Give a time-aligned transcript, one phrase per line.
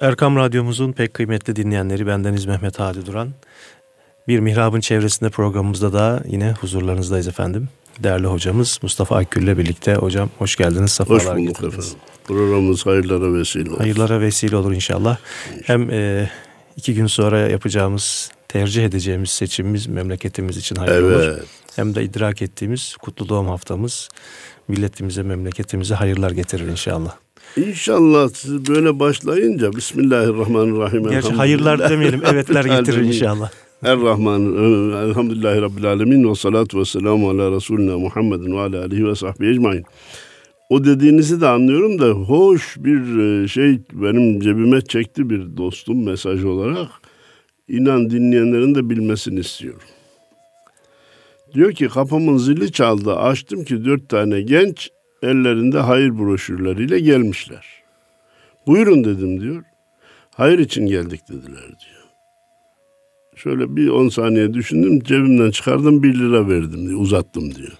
[0.00, 3.28] Erkam Radyomuzun pek kıymetli dinleyenleri bendeniz Mehmet Hadi Duran.
[4.28, 7.68] Bir Mihrab'ın çevresinde programımızda da yine huzurlarınızdayız efendim.
[7.98, 9.94] Değerli hocamız Mustafa Akgül ile birlikte.
[9.94, 10.92] Hocam hoş geldiniz.
[10.92, 11.74] Safalar hoş bulduk getirdiniz.
[11.74, 11.98] efendim.
[12.24, 13.78] Programımız hayırlara vesile olur.
[13.78, 15.18] Hayırlara vesile olur inşallah.
[15.56, 15.68] inşallah.
[15.68, 16.30] Hem e,
[16.76, 21.38] iki gün sonra yapacağımız, tercih edeceğimiz seçimimiz memleketimiz için hayırlı evet.
[21.38, 21.46] olur.
[21.76, 24.08] Hem de idrak ettiğimiz kutlu doğum haftamız
[24.68, 27.25] milletimize, memleketimize hayırlar getirir inşallah.
[27.56, 31.10] İnşallah siz böyle başlayınca Bismillahirrahmanirrahim.
[31.10, 33.50] Gerçi hayırlar demeyelim, evetler getirir inşallah.
[33.82, 34.42] Er-Rahman,
[35.08, 39.50] Elhamdülillahi Rabbil Alemin ve salatu ve selamu ala Resulina Muhammedin ve ala alihi ve sahbihi
[39.50, 39.84] ecmain.
[40.70, 46.44] O dediğinizi de anlıyorum da hoş bir e, şey benim cebime çekti bir dostum mesaj
[46.44, 46.88] olarak.
[47.68, 49.88] İnan dinleyenlerin de bilmesini istiyorum.
[51.54, 54.90] Diyor ki kapımın zili çaldı açtım ki dört tane genç
[55.26, 57.66] ellerinde hayır broşürleriyle gelmişler.
[58.66, 59.64] Buyurun dedim diyor.
[60.34, 62.06] Hayır için geldik dediler diyor.
[63.36, 67.72] Şöyle bir on saniye düşündüm cebimden çıkardım bir lira verdim diyor uzattım diyor.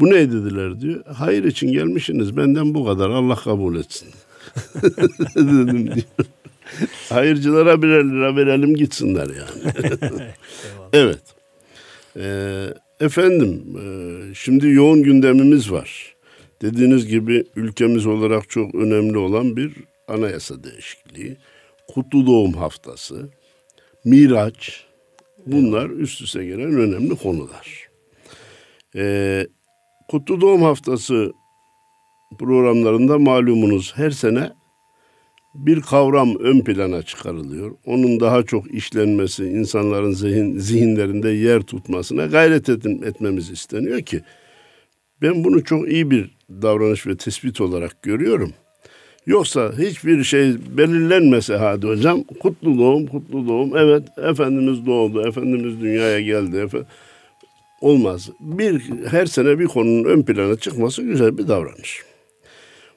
[0.00, 1.04] Bu ne dediler diyor.
[1.14, 4.08] Hayır için gelmişsiniz benden bu kadar Allah kabul etsin.
[5.36, 6.06] dedim diyor.
[7.08, 9.74] Hayırcılara birer lira verelim gitsinler yani.
[10.92, 11.22] evet.
[12.16, 12.66] Ee,
[13.00, 16.14] efendim e, şimdi yoğun gündemimiz var
[16.62, 19.72] dediğiniz gibi ülkemiz olarak çok önemli olan bir
[20.08, 21.36] anayasa değişikliği,
[21.88, 23.28] kutlu doğum haftası,
[24.04, 24.84] miraç
[25.46, 27.88] bunlar üst üste gelen önemli konular.
[28.96, 29.46] Ee,
[30.08, 31.32] kutlu doğum haftası
[32.38, 34.50] programlarında malumunuz her sene
[35.54, 37.76] bir kavram ön plana çıkarılıyor.
[37.86, 44.20] Onun daha çok işlenmesi, insanların zihin, zihinlerinde yer tutmasına gayret etmemiz isteniyor ki
[45.22, 48.52] ben bunu çok iyi bir davranış ve tespit olarak görüyorum.
[49.26, 56.20] Yoksa hiçbir şey belirlenmese hadi hocam kutlu doğum kutlu doğum evet Efendimiz doğdu Efendimiz dünyaya
[56.20, 56.88] geldi efendim.
[57.80, 58.30] olmaz.
[58.40, 62.02] Bir her sene bir konunun ön plana çıkması güzel bir davranış.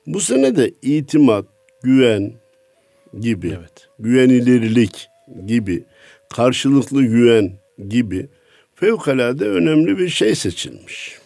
[0.08, 1.46] Bu sene de itimat,
[1.84, 2.34] güven
[3.20, 3.90] gibi, evet.
[4.00, 5.08] güvenilirlik
[5.46, 5.84] gibi,
[6.30, 7.52] karşılıklı güven
[7.90, 8.28] gibi
[8.76, 11.21] fevkalade önemli bir şey seçilmiş.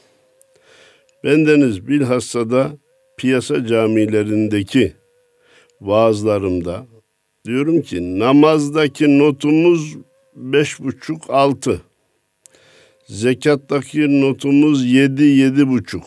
[1.26, 2.78] Bendeniz bilhassa da
[3.18, 4.94] piyasa camilerindeki
[5.82, 6.86] vaazlarımda
[7.46, 9.96] diyorum ki namazdaki notumuz
[10.36, 11.82] beş buçuk altı.
[13.08, 16.04] Zekattaki notumuz yedi yedi buçuk.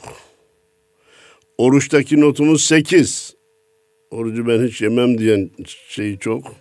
[1.58, 3.34] Oruçtaki notumuz sekiz.
[4.10, 5.50] Orucu ben hiç yemem diyen
[5.88, 6.54] şeyi çok.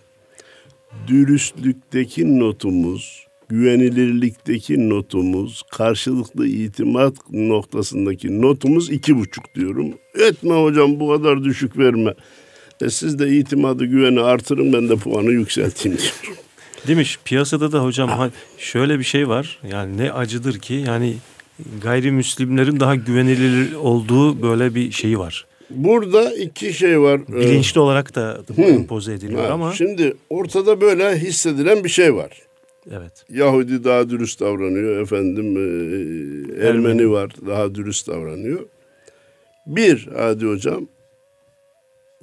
[1.06, 9.94] Dürüstlükteki notumuz güvenilirlikteki notumuz, karşılıklı itimat noktasındaki notumuz iki buçuk diyorum.
[10.28, 12.14] Etme hocam bu kadar düşük verme.
[12.80, 16.42] E siz de itimadı güveni artırın ben de puanı yükselteyim diyorum.
[16.86, 19.58] Demiş piyasada da hocam şöyle bir şey var.
[19.70, 21.16] Yani ne acıdır ki yani
[21.82, 25.46] gayrimüslimlerin daha güvenilir olduğu böyle bir şeyi var.
[25.70, 27.28] Burada iki şey var.
[27.28, 28.86] Bilinçli olarak da hmm.
[28.86, 29.72] poze ediliyor ha, ama.
[29.72, 32.47] Şimdi ortada böyle hissedilen bir şey var.
[32.90, 33.24] Evet.
[33.30, 35.56] Yahudi daha dürüst davranıyor efendim.
[35.56, 38.66] E, Ermeni var daha dürüst davranıyor.
[39.66, 40.88] Bir hadi hocam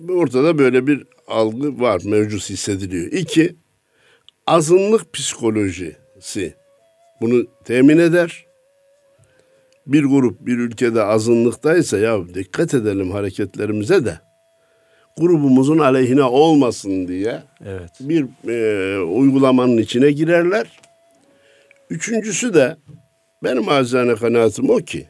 [0.10, 3.12] ortada böyle bir algı var mevcut hissediliyor.
[3.12, 3.56] İki
[4.48, 6.54] azınlık psikolojisi
[7.22, 8.46] bunu temin eder.
[9.88, 14.20] Bir grup bir ülkede azınlıktaysa ya dikkat edelim hareketlerimize de
[15.18, 17.92] grubumuzun aleyhine olmasın diye evet.
[18.00, 20.80] bir e, uygulamanın içine girerler.
[21.90, 22.78] Üçüncüsü de
[23.44, 25.08] benim acizane kanaatim o ki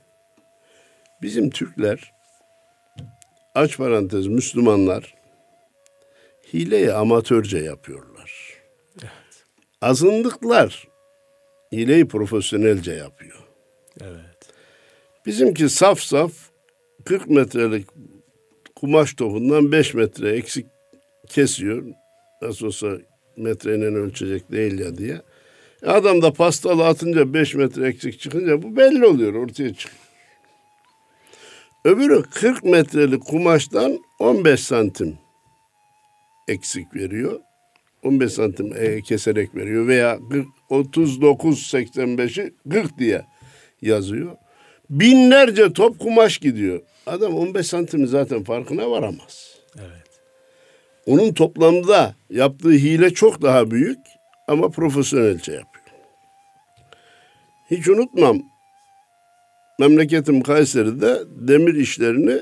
[1.22, 2.12] bizim Türkler
[3.56, 5.16] aç parantez Müslümanlar
[6.54, 8.32] hileyi amatörce yapıyorlar.
[9.00, 9.46] Evet.
[9.82, 10.88] Azınlıklar
[11.72, 13.40] hileyi profesyonelce yapıyor.
[14.02, 14.52] Evet.
[15.26, 16.32] Bizimki saf saf
[17.06, 17.88] 40 metrelik
[18.76, 20.66] kumaş topundan 5 metre eksik
[21.30, 21.84] kesiyor.
[22.42, 22.98] Nasıl olsa
[23.38, 25.22] metreyle ölçecek değil ya diye.
[25.86, 30.06] Adam da pastalı atınca 5 metre eksik çıkınca bu belli oluyor ortaya çıkıyor.
[31.86, 35.18] Öbürü 40 metrelik kumaştan 15 santim
[36.48, 37.40] eksik veriyor.
[38.04, 40.20] 15 santim e, keserek veriyor veya
[40.70, 43.26] 39.85'i 40 diye
[43.82, 44.36] yazıyor.
[44.90, 46.82] Binlerce top kumaş gidiyor.
[47.06, 49.56] Adam 15 santim zaten farkına varamaz.
[49.80, 50.22] Evet.
[51.06, 54.00] Onun toplamda yaptığı hile çok daha büyük
[54.48, 55.86] ama profesyonelce yapıyor.
[57.72, 58.42] Hiç unutmam.
[59.80, 62.42] Memleketim Kayseri'de demir işlerini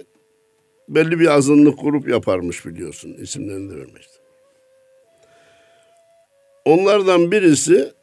[0.90, 3.14] belli bir azınlık grup yaparmış biliyorsun.
[3.14, 4.22] İsimlerini de vermiştim.
[6.66, 7.94] Onlardan birisi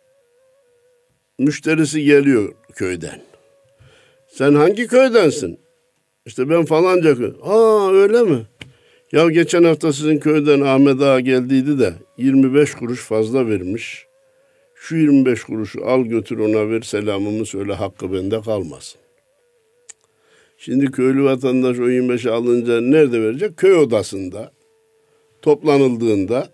[1.38, 3.22] müşterisi geliyor köyden.
[4.28, 5.60] Sen hangi köydensin?
[6.26, 7.32] İşte ben falanca köy.
[7.42, 8.46] Aa öyle mi?
[9.12, 14.06] Ya geçen hafta sizin köyden Ahmet Ağa geldiydi de 25 kuruş fazla vermiş.
[14.74, 19.00] Şu 25 kuruşu al götür ona ver selamımı söyle hakkı bende kalmasın.
[20.58, 23.56] Şimdi köylü vatandaş o 25'i alınca nerede verecek?
[23.56, 24.52] Köy odasında
[25.42, 26.48] toplanıldığında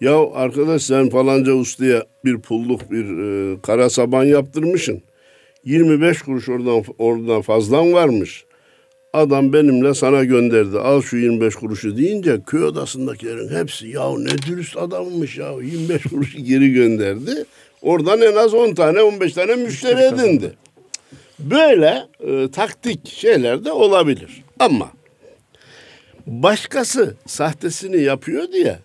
[0.00, 5.02] ya arkadaş sen falanca ustaya bir pulluk bir e, kara saban yaptırmışsın.
[5.64, 8.44] 25 kuruş oradan oradan fazlan varmış.
[9.12, 10.78] Adam benimle sana gönderdi.
[10.78, 16.38] Al şu 25 kuruşu deyince köy odasındakilerin hepsi ya ne dürüst adammış ya 25 kuruşu
[16.38, 17.44] geri gönderdi.
[17.82, 20.52] Oradan en az 10 tane 15 tane müşteri edindi.
[21.38, 24.44] Böyle e, taktik şeyler de olabilir.
[24.58, 24.92] Ama
[26.26, 28.78] başkası sahtesini yapıyor diye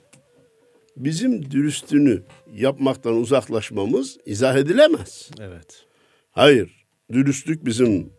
[0.97, 2.21] bizim dürüstünü
[2.53, 5.29] yapmaktan uzaklaşmamız izah edilemez.
[5.41, 5.85] Evet.
[6.31, 8.16] Hayır, dürüstlük bizim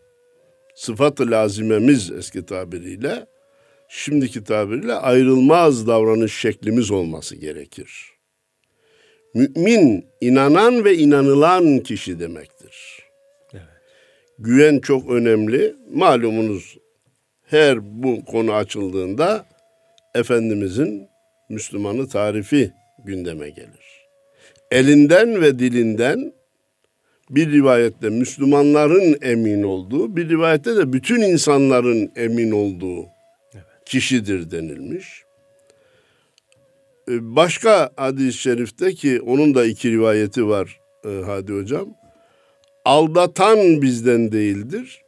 [0.78, 3.26] sıfat-ı lazimemiz eski tabiriyle,
[3.88, 8.12] şimdiki tabiriyle ayrılmaz davranış şeklimiz olması gerekir.
[9.34, 13.02] Mümin, inanan ve inanılan kişi demektir.
[13.52, 13.62] Evet.
[14.38, 15.75] Güven çok önemli.
[15.94, 16.76] Malumunuz
[17.44, 19.46] her bu konu açıldığında
[20.14, 21.08] Efendimizin
[21.48, 22.72] Müslümanı tarifi
[23.04, 24.08] gündeme gelir.
[24.70, 26.32] Elinden ve dilinden
[27.30, 33.00] bir rivayette Müslümanların emin olduğu, bir rivayette de bütün insanların emin olduğu
[33.54, 33.64] evet.
[33.84, 35.25] kişidir denilmiş.
[37.08, 41.88] Ee, başka hadis-i şerifte ki onun da iki rivayeti var e, Hadi Hocam.
[42.84, 45.02] Aldatan bizden değildir,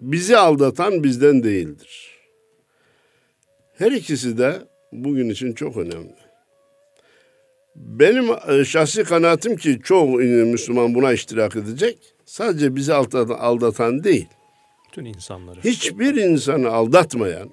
[0.00, 2.14] bizi aldatan bizden değildir.
[3.78, 4.54] Her ikisi de
[4.92, 6.14] bugün için çok önemli.
[7.76, 11.98] Benim e, şahsi kanaatim ki çoğu Müslüman buna iştirak edecek.
[12.24, 14.28] Sadece bizi aldatan, aldatan değil.
[14.88, 15.60] Bütün insanları.
[15.60, 17.50] Hiçbir insanı aldatmayan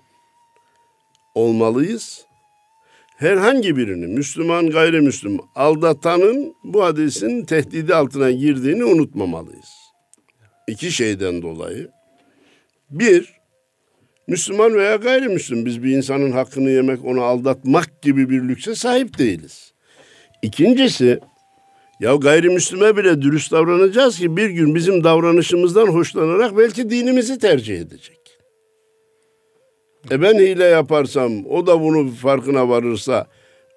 [1.35, 2.25] olmalıyız.
[3.18, 9.69] Herhangi birini Müslüman gayrimüslim aldatanın bu hadisin tehdidi altına girdiğini unutmamalıyız.
[10.67, 11.89] İki şeyden dolayı.
[12.89, 13.33] Bir,
[14.27, 19.70] Müslüman veya gayrimüslim biz bir insanın hakkını yemek, onu aldatmak gibi bir lükse sahip değiliz.
[20.41, 21.19] İkincisi
[21.99, 28.17] ya gayrimüslime bile dürüst davranacağız ki bir gün bizim davranışımızdan hoşlanarak belki dinimizi tercih edecek.
[30.11, 33.27] E ben hile yaparsam o da bunun farkına varırsa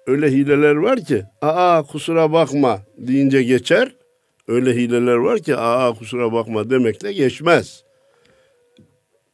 [0.07, 3.95] öyle hileler var ki aa kusura bakma deyince geçer.
[4.47, 7.83] Öyle hileler var ki aa kusura bakma demekle geçmez.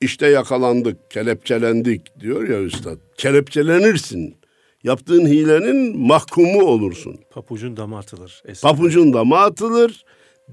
[0.01, 2.97] İşte yakalandık, kelepçelendik diyor ya üstad.
[3.17, 4.40] Kelepçelenirsin.
[4.83, 7.19] Yaptığın hilenin mahkumu olursun.
[7.29, 8.41] Papucun dama atılır.
[8.45, 8.71] Eskiden.
[8.71, 10.05] Papucun dama atılır.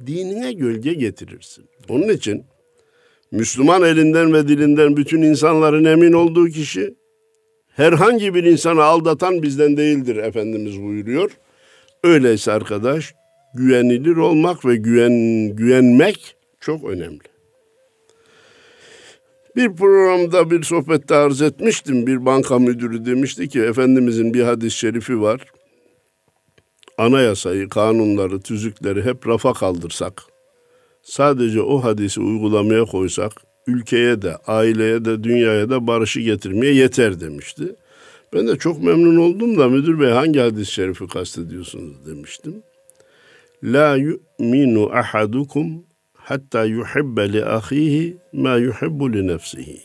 [0.07, 1.65] Dinine gölge getirirsin.
[1.89, 2.45] Onun için
[3.31, 6.95] Müslüman elinden ve dilinden bütün insanların emin olduğu kişi
[7.69, 11.31] herhangi bir insanı aldatan bizden değildir Efendimiz buyuruyor.
[12.05, 13.15] Öyleyse arkadaş
[13.55, 17.38] güvenilir olmak ve güven güvenmek çok önemli.
[19.59, 22.07] Bir programda bir sohbette arz etmiştim.
[22.07, 25.41] Bir banka müdürü demişti ki Efendimizin bir hadis-i şerifi var.
[26.99, 30.23] Anayasayı, kanunları, tüzükleri hep rafa kaldırsak,
[31.03, 33.33] sadece o hadisi uygulamaya koysak,
[33.67, 37.75] ülkeye de, aileye de, dünyaya da barışı getirmeye yeter demişti.
[38.35, 42.63] Ben de çok memnun oldum da müdür bey hangi hadis-i şerifi kastediyorsunuz demiştim.
[43.65, 45.88] La yu'minu ahadukum
[46.29, 49.81] hatta yuhibbe li ahihi ma yuhibbu li nefsihi.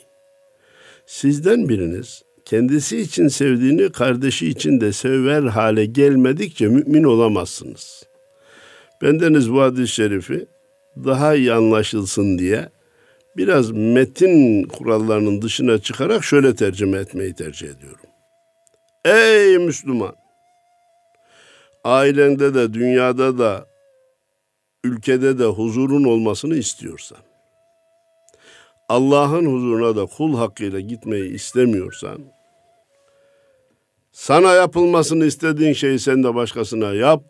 [1.06, 8.04] Sizden biriniz kendisi için sevdiğini kardeşi için de sever hale gelmedikçe mümin olamazsınız.
[9.02, 10.46] Bendeniz bu hadis-i şerifi
[10.98, 12.70] daha iyi anlaşılsın diye
[13.38, 18.06] biraz metin kurallarının dışına çıkarak şöyle tercüme etmeyi tercih ediyorum.
[19.06, 20.16] Ey Müslüman!
[21.84, 23.73] Ailende de dünyada da
[24.84, 27.18] ülkede de huzurun olmasını istiyorsan,
[28.90, 32.20] Allah'ın huzuruna da kul hakkıyla gitmeyi istemiyorsan,
[34.12, 37.24] sana yapılmasını istediğin şeyi sen de başkasına yap,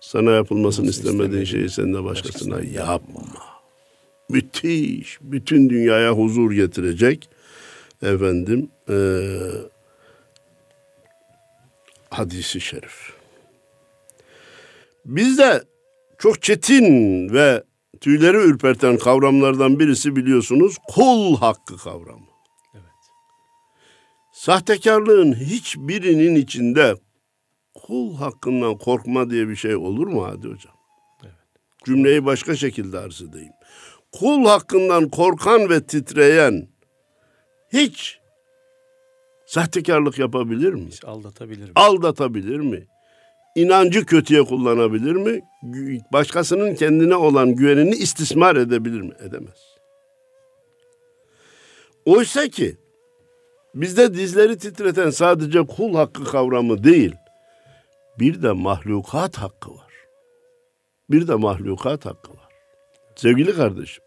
[0.00, 3.22] sana yapılmasını istemediğin şeyi sen de başkasına yapma.
[4.28, 7.28] Müthiş, bütün dünyaya huzur getirecek
[8.02, 8.96] efendim e,
[12.10, 13.12] hadisi şerif.
[15.04, 15.62] Biz de
[16.22, 17.64] çok çetin ve
[18.00, 22.26] tüyleri ürperten kavramlardan birisi biliyorsunuz kul hakkı kavramı.
[22.74, 22.84] Evet.
[24.32, 26.94] Sahtekarlığın hiçbirinin içinde
[27.74, 30.74] kul hakkından korkma diye bir şey olur mu hadi hocam?
[31.22, 31.34] Evet.
[31.84, 33.52] Cümleyi başka şekilde arz edeyim.
[34.12, 36.68] Kul hakkından korkan ve titreyen
[37.72, 38.18] hiç
[39.46, 40.86] sahtekarlık yapabilir mi?
[40.86, 41.72] Hiç aldatabilir mi?
[41.74, 42.86] Aldatabilir mi?
[43.54, 45.40] İnancı kötüye kullanabilir mi?
[46.12, 49.12] Başkasının kendine olan güvenini istismar edebilir mi?
[49.20, 49.72] Edemez.
[52.04, 52.76] Oysa ki
[53.74, 57.14] bizde dizleri titreten sadece kul hakkı kavramı değil,
[58.18, 59.92] bir de mahlukat hakkı var.
[61.10, 62.48] Bir de mahlukat hakkı var.
[63.16, 64.04] Sevgili kardeşim,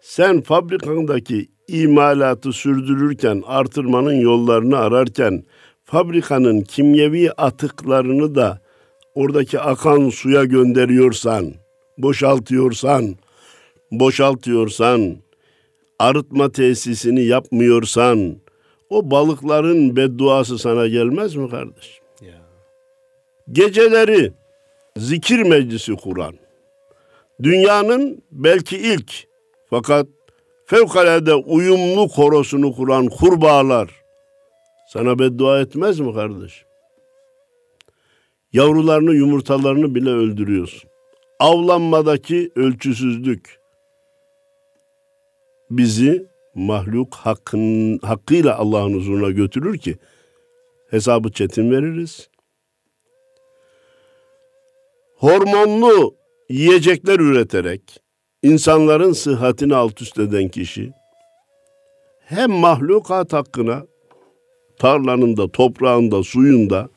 [0.00, 5.44] sen fabrikandaki imalatı sürdürürken, artırmanın yollarını ararken,
[5.84, 8.61] fabrikanın kimyevi atıklarını da
[9.14, 11.54] oradaki akan suya gönderiyorsan,
[11.98, 13.16] boşaltıyorsan,
[13.90, 15.16] boşaltıyorsan,
[15.98, 18.36] arıtma tesisini yapmıyorsan,
[18.90, 22.04] o balıkların bedduası sana gelmez mi kardeşim?
[22.20, 22.40] Ya.
[23.52, 24.32] Geceleri
[24.96, 26.34] zikir meclisi kuran,
[27.42, 29.12] dünyanın belki ilk
[29.70, 30.06] fakat
[30.66, 33.90] fevkalade uyumlu korosunu kuran kurbağalar
[34.88, 36.64] sana beddua etmez mi kardeş?
[38.52, 40.90] Yavrularını, yumurtalarını bile öldürüyorsun.
[41.40, 43.60] Avlanmadaki ölçüsüzlük
[45.70, 49.96] bizi mahluk hakkın, hakkıyla Allah'ın huzuruna götürür ki
[50.90, 52.28] hesabı çetin veririz.
[55.16, 56.14] Hormonlu
[56.48, 58.00] yiyecekler üreterek
[58.42, 60.92] insanların sıhhatini alt üst eden kişi
[62.20, 63.86] hem mahlukat hakkına
[64.78, 66.88] tarlanında, toprağında, suyunda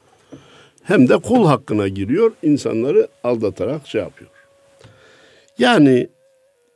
[0.86, 2.32] hem de kul hakkına giriyor.
[2.44, 4.30] insanları aldatarak şey yapıyor.
[5.60, 6.08] Yani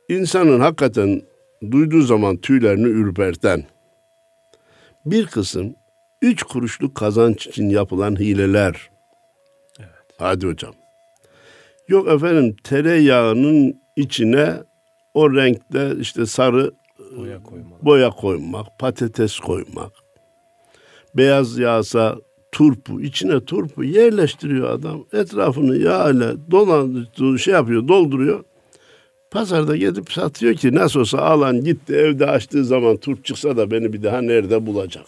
[0.08, 1.22] insanın hakikaten
[1.70, 3.64] duyduğu zaman tüylerini ürperten
[5.06, 5.74] bir kısım
[6.22, 8.90] üç kuruşluk kazanç için yapılan hileler.
[9.78, 9.88] Evet.
[10.18, 10.74] Hadi hocam.
[11.88, 14.54] Yok efendim tereyağının içine
[15.14, 16.72] o renkte işte sarı
[17.16, 17.40] boya
[17.82, 19.92] boya koymak patates koymak.
[21.14, 22.16] Beyaz yağsa
[22.52, 25.04] turpu, içine turpu yerleştiriyor adam.
[25.12, 28.44] Etrafını yağ ile dolan şey yapıyor, dolduruyor.
[29.30, 33.92] Pazarda gidip satıyor ki nasıl olsa alan gitti evde açtığı zaman turp çıksa da beni
[33.92, 35.06] bir daha nerede bulacak?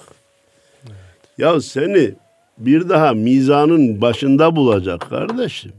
[0.87, 0.95] Evet.
[1.39, 2.15] Ya seni
[2.59, 5.73] bir daha mizanın başında bulacak kardeşim.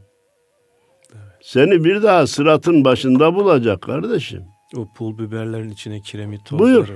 [1.41, 4.43] Seni bir daha sıratın başında bulacak kardeşim.
[4.77, 6.69] O pul biberlerin içine kiremit tozları.
[6.69, 6.87] Buyur.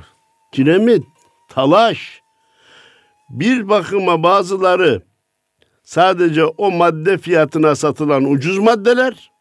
[0.53, 1.03] Kiremit,
[1.49, 2.21] talaş.
[3.29, 5.01] Bir bakıma bazıları
[5.83, 9.31] sadece o madde fiyatına satılan ucuz maddeler.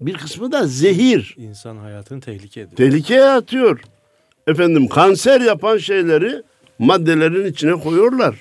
[0.00, 1.34] Bir kısmı da zehir.
[1.38, 2.76] İnsan hayatını tehlike ediyor.
[2.76, 3.80] Tehlikeye atıyor.
[4.46, 6.42] Efendim kanser yapan şeyleri
[6.78, 8.34] maddelerin içine koyuyorlar.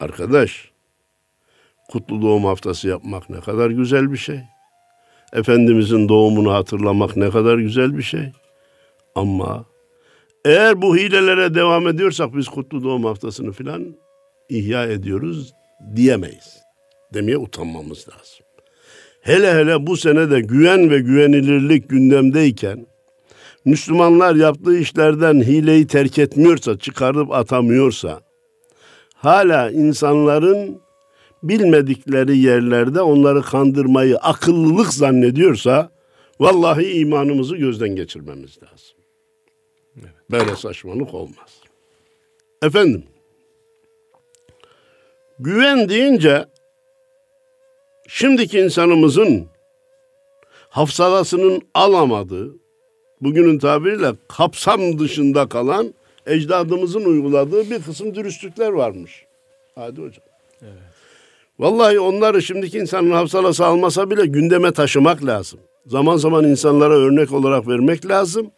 [0.00, 0.70] Arkadaş,
[1.90, 4.40] kutlu doğum haftası yapmak ne kadar güzel bir şey.
[5.32, 8.32] Efendimizin doğumunu hatırlamak ne kadar güzel bir şey.
[9.14, 9.64] Ama
[10.44, 13.96] eğer bu hilelere devam ediyorsak biz kutlu doğum haftasını filan
[14.48, 15.52] ihya ediyoruz
[15.96, 16.58] diyemeyiz.
[17.14, 18.46] Demeye utanmamız lazım.
[19.20, 22.86] Hele hele bu sene de güven ve güvenilirlik gündemdeyken
[23.64, 28.20] Müslümanlar yaptığı işlerden hileyi terk etmiyorsa, çıkarıp atamıyorsa,
[29.14, 30.80] hala insanların
[31.42, 35.90] bilmedikleri yerlerde onları kandırmayı akıllılık zannediyorsa
[36.40, 38.97] vallahi imanımızı gözden geçirmemiz lazım.
[40.00, 40.10] Evet.
[40.30, 41.62] Böyle saçmalık olmaz.
[42.62, 43.04] Efendim,
[45.38, 46.46] güven deyince
[48.08, 49.46] şimdiki insanımızın
[50.68, 52.54] hafsalasının alamadığı,
[53.20, 55.94] bugünün tabiriyle kapsam dışında kalan
[56.26, 59.24] ecdadımızın uyguladığı bir kısım dürüstlükler varmış.
[59.74, 60.24] Hadi hocam.
[60.62, 60.72] Evet.
[61.58, 65.60] Vallahi onları şimdiki insanın hafsalası almasa bile gündeme taşımak lazım.
[65.86, 68.50] Zaman zaman insanlara örnek olarak vermek lazım.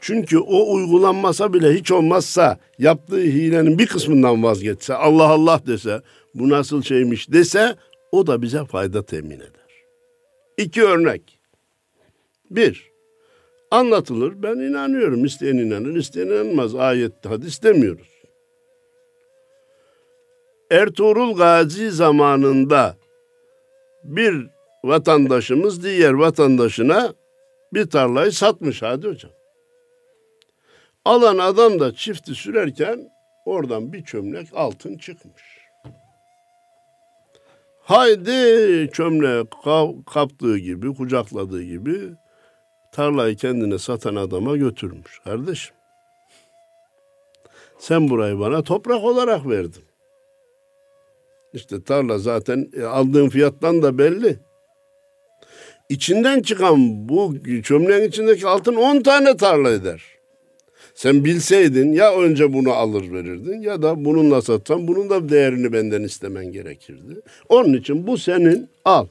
[0.00, 6.02] Çünkü o uygulanmasa bile hiç olmazsa yaptığı hilenin bir kısmından vazgeçse, Allah Allah dese,
[6.34, 7.76] bu nasıl şeymiş dese
[8.12, 9.68] o da bize fayda temin eder.
[10.56, 11.38] İki örnek.
[12.50, 12.90] Bir,
[13.70, 14.42] anlatılır.
[14.42, 15.24] Ben inanıyorum.
[15.24, 16.74] İsteyen inanır, isteyen inanmaz.
[16.74, 18.08] Ayet, hadis demiyoruz.
[20.70, 22.96] Ertuğrul Gazi zamanında
[24.04, 24.46] bir
[24.84, 27.14] vatandaşımız diğer vatandaşına
[27.74, 29.37] bir tarlayı satmış hadi hocam.
[31.08, 33.10] Alan adam da çifti sürerken
[33.44, 35.42] oradan bir çömlek altın çıkmış.
[37.80, 39.44] Haydi çömleği
[40.12, 42.00] kaptığı gibi, kucakladığı gibi
[42.92, 45.18] tarlayı kendine satan adama götürmüş.
[45.24, 45.74] Kardeşim,
[47.78, 49.84] sen burayı bana toprak olarak verdin.
[51.52, 54.38] İşte tarla zaten e, aldığın fiyattan da belli.
[55.88, 60.17] İçinden çıkan bu çömleğin içindeki altın 10 tane tarla eder.
[60.98, 66.02] Sen bilseydin ya önce bunu alır verirdin ya da bununla satsan bunun da değerini benden
[66.02, 67.20] istemen gerekirdi.
[67.48, 69.06] Onun için bu senin al.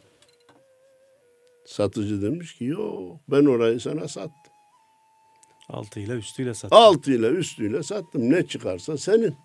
[1.66, 4.54] Satıcı demiş ki yok ben orayı sana sattım.
[5.70, 6.78] Altıyla üstüyle sattım.
[6.78, 8.30] Altıyla üstüyle sattım.
[8.30, 9.36] Ne çıkarsa senin.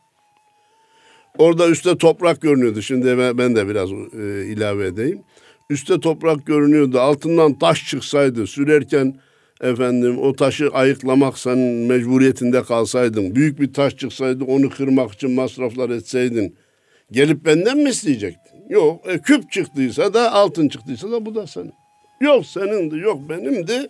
[1.39, 2.83] Orada üstte toprak görünüyordu.
[2.83, 5.23] Şimdi ben de biraz e, ilave edeyim.
[5.71, 7.01] Üste toprak görünüyordu.
[7.01, 9.21] Altından taş çıksaydı sürerken
[9.63, 13.35] efendim o taşı ayıklamak sen mecburiyetinde kalsaydın.
[13.35, 16.57] Büyük bir taş çıksaydı onu kırmak için masraflar etseydin.
[17.13, 18.69] Gelip benden mi isteyecektin?
[18.69, 19.07] Yok.
[19.09, 21.73] E, küp çıktıysa da altın çıktıysa da bu da senin.
[22.21, 23.89] Yok senindi yok benimdi.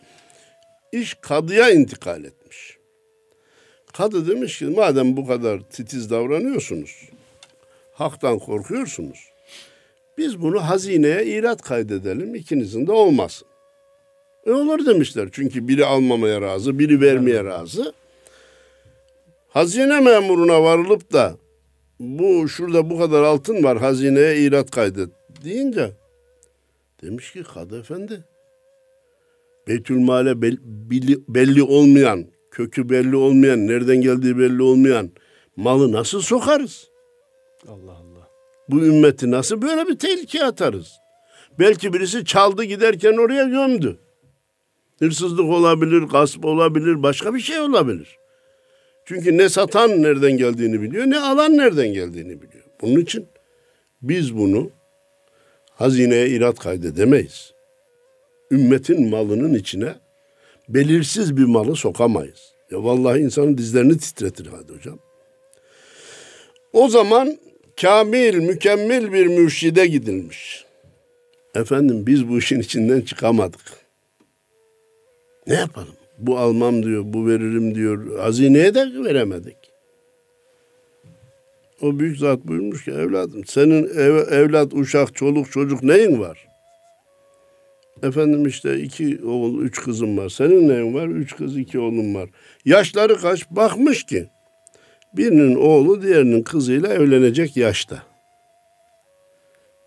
[0.92, 2.76] İş kadıya intikal etmiş.
[3.92, 7.08] Kadı demiş ki madem bu kadar titiz davranıyorsunuz,
[7.92, 9.18] haktan korkuyorsunuz.
[10.18, 13.48] Biz bunu hazineye irat kaydedelim ikinizin de olmasın.
[14.46, 17.92] E olur demişler çünkü biri almamaya razı, biri vermeye razı.
[19.48, 21.36] Hazine memuruna varılıp da
[22.00, 25.08] bu şurada bu kadar altın var hazineye irat kaydet
[25.44, 25.90] deyince
[27.02, 28.24] demiş ki Kadı Efendi
[29.68, 35.10] Beytülmale belli, belli olmayan, kökü belli olmayan, nereden geldiği belli olmayan
[35.56, 36.88] malı nasıl sokarız?
[37.68, 38.28] Allah Allah.
[38.68, 40.92] Bu ümmeti nasıl böyle bir tehlikeye atarız?
[41.58, 43.98] Belki birisi çaldı giderken oraya gömdü.
[45.02, 48.18] Hırsızlık olabilir, gasp olabilir, başka bir şey olabilir.
[49.04, 52.64] Çünkü ne satan nereden geldiğini biliyor, ne alan nereden geldiğini biliyor.
[52.82, 53.26] Bunun için
[54.02, 54.70] biz bunu
[55.70, 57.52] hazineye irat kaydedemeyiz.
[58.50, 59.94] Ümmetin malının içine
[60.68, 62.52] belirsiz bir malı sokamayız.
[62.70, 64.98] Ya vallahi insanın dizlerini titretir hadi hocam.
[66.72, 67.38] O zaman
[67.80, 70.64] kamil, mükemmel bir mürşide gidilmiş.
[71.54, 73.81] Efendim biz bu işin içinden çıkamadık.
[75.46, 75.94] Ne yapalım?
[76.18, 78.18] Bu almam diyor, bu veririm diyor.
[78.18, 79.56] Hazineye de veremedik.
[81.82, 86.48] O büyük zat buyurmuş ki evladım senin ev, evlat, uşak, çoluk, çocuk neyin var?
[88.02, 90.28] Efendim işte iki oğul, üç kızım var.
[90.28, 91.06] Senin neyin var?
[91.06, 92.30] Üç kız, iki oğlum var.
[92.64, 93.50] Yaşları kaç?
[93.50, 94.28] Bakmış ki
[95.16, 98.02] birinin oğlu diğerinin kızıyla evlenecek yaşta.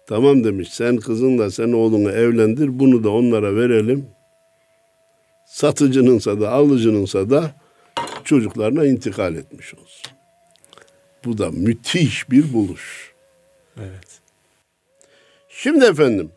[0.08, 4.15] Tamam demiş sen kızınla sen oğlunu evlendir bunu da onlara verelim.
[5.46, 7.52] Satıcınınsa da alıcınınsa da
[8.24, 10.12] çocuklarına intikal etmiş olsun.
[11.26, 13.14] Bu da müthiş bir buluş.
[13.78, 14.22] Evet.
[15.50, 16.32] Şimdi efendim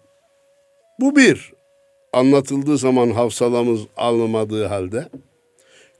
[1.00, 1.52] bu bir
[2.12, 5.08] anlatıldığı zaman hafsalamız almadığı halde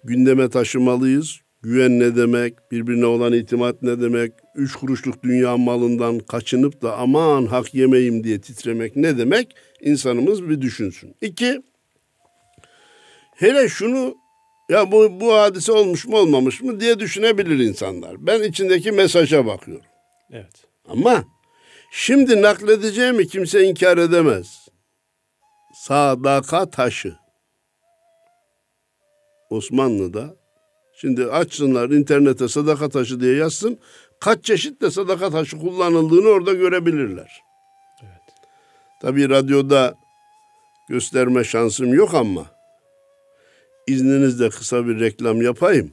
[0.05, 1.40] gündeme taşımalıyız.
[1.62, 7.47] Güven ne demek, birbirine olan itimat ne demek, üç kuruşluk dünya malından kaçınıp da aman
[7.47, 9.55] hak yemeyim diye titremek ne demek?
[9.81, 11.14] İnsanımız bir düşünsün.
[11.21, 11.62] İki,
[13.38, 14.14] hele şunu
[14.68, 18.27] ya bu, bu hadise olmuş mu olmamış mı diye düşünebilir insanlar.
[18.27, 19.87] Ben içindeki mesaja bakıyorum.
[20.31, 20.64] Evet.
[20.88, 21.24] Ama
[21.92, 24.68] şimdi nakledeceğimi kimse inkar edemez.
[25.74, 27.16] Sadaka taşı.
[29.51, 30.38] Osmanlı'da
[31.01, 33.79] Şimdi açsınlar internete sadaka taşı diye yazsın.
[34.20, 37.42] Kaç çeşit de sadaka taşı kullanıldığını orada görebilirler.
[38.03, 38.22] Evet.
[39.03, 39.94] Tabii radyoda
[40.88, 42.58] gösterme şansım yok ama
[43.88, 45.90] izninizle kısa bir reklam yapayım.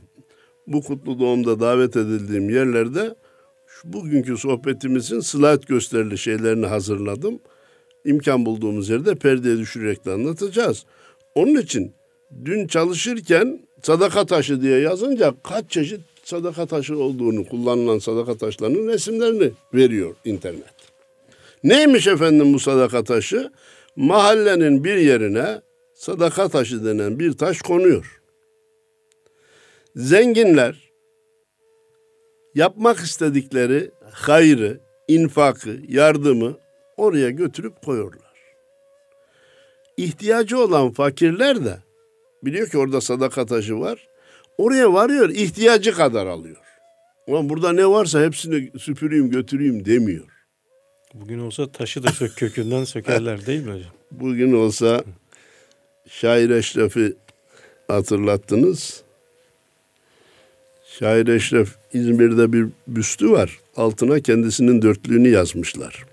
[0.67, 3.15] Bu kutlu doğumda davet edildiğim yerlerde
[3.67, 7.39] şu bugünkü sohbetimizin slide gösterili şeylerini hazırladım.
[8.05, 10.85] İmkan bulduğumuz yerde perdeye düşürerek de anlatacağız.
[11.35, 11.93] Onun için
[12.45, 19.51] dün çalışırken sadaka taşı diye yazınca kaç çeşit sadaka taşı olduğunu, kullanılan sadaka taşlarının resimlerini
[19.73, 20.75] veriyor internet.
[21.63, 23.51] Neymiş efendim bu sadaka taşı?
[23.95, 25.61] Mahallenin bir yerine
[25.95, 28.21] sadaka taşı denen bir taş konuyor.
[29.95, 30.91] Zenginler
[32.55, 36.57] yapmak istedikleri hayrı, infakı, yardımı
[36.97, 38.35] oraya götürüp koyuyorlar.
[39.97, 41.85] İhtiyacı olan fakirler de
[42.45, 44.07] Biliyor ki orada sadaka taşı var.
[44.57, 46.57] Oraya varıyor, ihtiyacı kadar alıyor.
[47.27, 50.25] Ama burada ne varsa hepsini süpüreyim, götüreyim demiyor.
[51.13, 53.91] Bugün olsa taşı da sök kökünden sökerler değil mi hocam?
[54.11, 55.03] Bugün olsa
[56.09, 57.13] Şair Eşref'i
[57.87, 59.03] hatırlattınız.
[60.99, 63.59] Şair Eşref İzmir'de bir büstü var.
[63.75, 66.05] Altına kendisinin dörtlüğünü yazmışlar.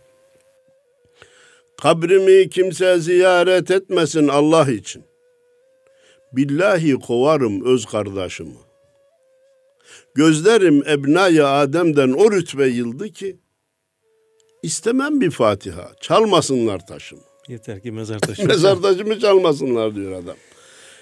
[1.83, 5.05] Kabrimi kimse ziyaret etmesin Allah için.
[6.33, 8.57] Billahi kovarım öz kardeşimi.
[10.15, 13.37] Gözlerim ebnaya Adem'den o rütbe yıldı ki,
[14.63, 15.91] İstemem bir Fatiha.
[16.01, 17.32] Çalmasınlar taşımı.
[17.49, 18.47] Yeter ki mezar taşı.
[18.47, 20.37] mezar taşımı çalmasınlar diyor adam.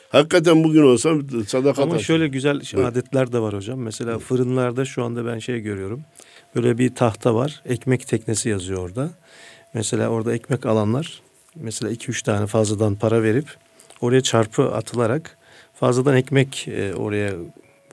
[0.09, 1.14] Hakikaten bugün olsa
[1.46, 2.05] sadaka Ama taşı.
[2.05, 3.79] şöyle güzel adetler de var hocam.
[3.79, 6.00] Mesela fırınlarda şu anda ben şey görüyorum.
[6.57, 7.62] Böyle bir tahta var.
[7.66, 9.11] Ekmek teknesi yazıyor orada.
[9.74, 11.22] Mesela orada ekmek alanlar
[11.57, 13.46] mesela 2-3 tane fazladan para verip
[14.00, 15.37] oraya çarpı atılarak
[15.74, 17.33] fazladan ekmek e, oraya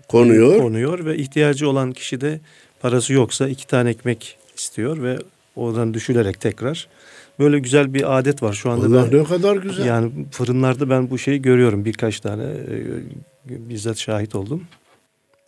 [0.08, 0.58] konuyor.
[0.60, 2.40] konuyor ve ihtiyacı olan kişi de
[2.80, 5.18] parası yoksa iki tane ekmek istiyor ve
[5.56, 6.88] oradan düşülerek tekrar
[7.40, 8.86] böyle güzel bir adet var şu anda.
[8.86, 9.86] Allah ben, ne kadar güzel.
[9.86, 12.80] Yani fırınlarda ben bu şeyi görüyorum birkaç tane e,
[13.50, 14.64] bizzat şahit oldum.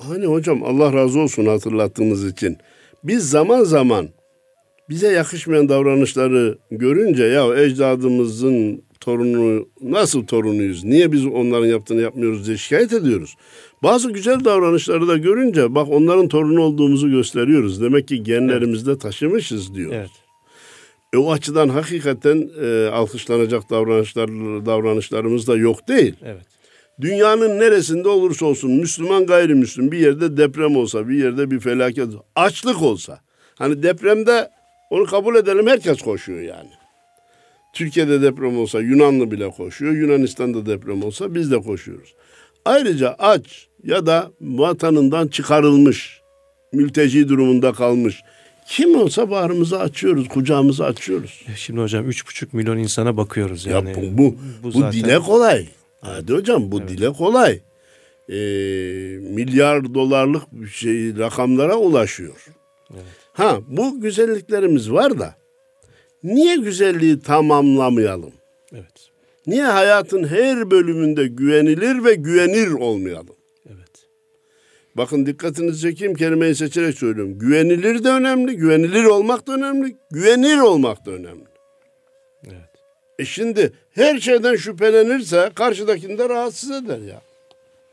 [0.02, 2.58] Hani hocam Allah razı olsun hatırlattığınız için.
[3.04, 4.10] Biz zaman zaman
[4.89, 10.84] bize yakışmayan davranışları görünce ya ecdadımızın torunu nasıl torunuyuz?
[10.84, 13.36] Niye biz onların yaptığını yapmıyoruz diye şikayet ediyoruz.
[13.84, 17.82] Bazı güzel davranışları da görünce bak onların torunu olduğumuzu gösteriyoruz.
[17.82, 19.02] Demek ki genlerimizde evet.
[19.02, 19.93] taşımışız diyor.
[19.93, 20.10] Evet.
[21.13, 24.30] E, o açıdan hakikaten e, alkışlanacak davranışlar
[24.65, 26.15] davranışlarımız da yok değil.
[26.26, 26.45] Evet.
[27.02, 32.82] Dünyanın neresinde olursa olsun Müslüman gayrimüslim bir yerde deprem olsa, bir yerde bir felaket, açlık
[32.82, 33.19] olsa.
[33.56, 34.50] Hani depremde
[34.89, 36.69] onu kabul edelim herkes koşuyor yani.
[37.74, 39.93] Türkiye'de deprem olsa Yunanlı bile koşuyor.
[39.93, 42.13] Yunanistan'da deprem olsa biz de koşuyoruz.
[42.65, 46.22] Ayrıca aç ya da vatanından çıkarılmış,
[46.74, 48.22] mülteci durumunda kalmış.
[48.69, 51.45] Kim olsa bağrımızı açıyoruz, kucağımızı açıyoruz.
[51.55, 53.89] Şimdi hocam üç buçuk milyon insana bakıyoruz yani.
[53.89, 55.67] Ya bu, bu, bu, bu dile kolay.
[56.01, 56.89] Hadi hocam bu evet.
[56.89, 57.60] dile kolay.
[58.29, 58.34] Ee,
[59.21, 62.45] milyar dolarlık şey rakamlara ulaşıyor.
[62.93, 63.03] Evet.
[63.34, 65.36] Ha bu güzelliklerimiz var da
[66.23, 68.34] niye güzelliği tamamlamayalım?
[68.73, 69.10] Evet.
[69.47, 73.36] Niye hayatın her bölümünde güvenilir ve güvenir olmayalım?
[74.99, 77.39] Bakın dikkatinizi çekeyim kelimeyi seçerek söylüyorum.
[77.39, 81.43] Güvenilir de önemli, güvenilir olmak da önemli, güvenir olmak da önemli.
[82.43, 82.69] Evet.
[83.19, 87.21] E şimdi her şeyden şüphelenirse karşıdakini de rahatsız eder ya.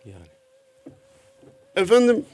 [0.04, 0.26] Yani.
[1.76, 2.24] Efendim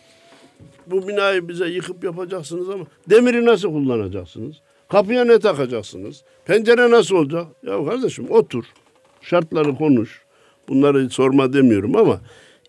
[0.87, 4.57] bu binayı bize yıkıp yapacaksınız ama demiri nasıl kullanacaksınız?
[4.89, 6.23] Kapıya ne takacaksınız?
[6.45, 7.47] Pencere nasıl olacak?
[7.63, 8.65] Ya kardeşim otur.
[9.23, 10.23] Şartları konuş.
[10.69, 12.21] Bunları sorma demiyorum ama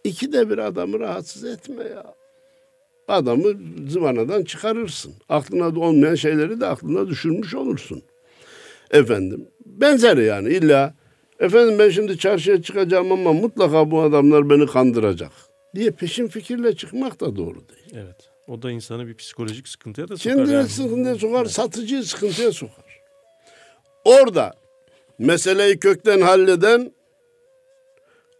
[0.03, 2.15] ikide bir adamı rahatsız etme ya.
[3.07, 3.43] Adamı
[3.89, 5.13] zıvanadan çıkarırsın.
[5.29, 8.03] Aklına olmayan şeyleri de aklına düşürmüş olursun.
[8.91, 10.93] Efendim benzer yani illa
[11.39, 15.31] efendim ben şimdi çarşıya çıkacağım ama mutlaka bu adamlar beni kandıracak
[15.75, 17.93] diye peşin fikirle çıkmak da doğru değil.
[17.93, 18.29] Evet.
[18.47, 20.37] O da insanı bir psikolojik sıkıntıya da sokar.
[20.37, 20.67] Kendini yani.
[20.67, 21.51] sıkıntıya sokar, evet.
[21.51, 22.99] satıcıyı sıkıntıya sokar.
[24.05, 24.53] Orada
[25.19, 26.91] meseleyi kökten halleden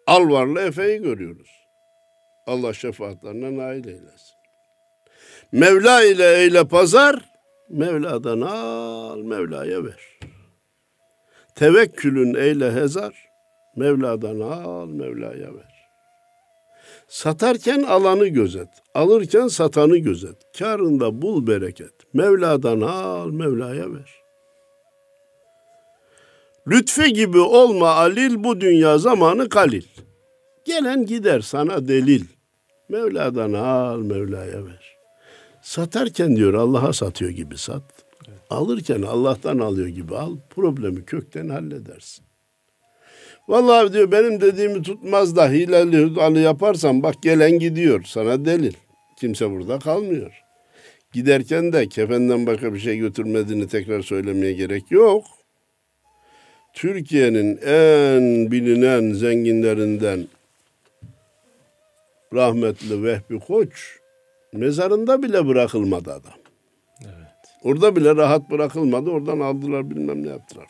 [0.08, 1.50] Alvarlı Efe'yi görüyoruz.
[2.48, 4.36] Allah şefaatlerine nail eylesin.
[5.52, 7.26] Mevla ile eyle pazar,
[7.70, 10.20] Mevla'dan al, Mevla'ya ver.
[11.56, 13.30] Tevekkülün eyle hezar,
[13.76, 15.74] Mevla'dan al, Mevla'ya ver.
[17.08, 20.36] Satarken alanı gözet, alırken satanı gözet.
[20.60, 21.94] Karında bul bereket.
[22.13, 24.23] Mevla'dan al, Mevla'ya ver.
[26.67, 29.84] Lütfi gibi olma alil bu dünya zamanı kalil.
[30.65, 32.26] Gelen gider sana delil.
[32.89, 34.95] Mevla'dan al, Mevla'ya ver.
[35.62, 37.84] Satarken diyor Allah'a satıyor gibi sat.
[38.49, 40.38] Alırken Allah'tan alıyor gibi al.
[40.49, 42.26] Problemi kökten halledersin.
[43.47, 48.73] Vallahi diyor benim dediğimi tutmaz da hileli hudalı yaparsan bak gelen gidiyor sana delil.
[49.19, 50.32] Kimse burada kalmıyor.
[51.13, 55.26] Giderken de kefenden başka bir şey götürmediğini tekrar söylemeye gerek yok.
[56.74, 60.28] Türkiye'nin en bilinen zenginlerinden
[62.34, 64.00] rahmetli Vehbi Koç
[64.54, 66.34] mezarında bile bırakılmadı adam.
[67.02, 67.14] Evet.
[67.64, 69.10] Orada bile rahat bırakılmadı.
[69.10, 70.68] Oradan aldılar bilmem ne yaptılar.